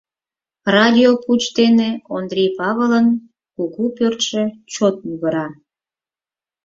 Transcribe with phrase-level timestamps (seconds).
[0.75, 3.07] Радио пуч дене Ондрий Павылын
[3.55, 4.43] кугу пӧртшӧ
[4.73, 5.47] чот мӱгыра.